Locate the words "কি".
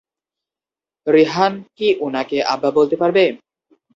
1.77-1.87